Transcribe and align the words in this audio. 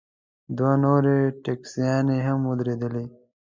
دوه 0.57 0.73
نورې 0.83 1.17
ټیکسیانې 1.43 2.17
هم 2.27 2.39
ودرېدلې. 2.49 3.05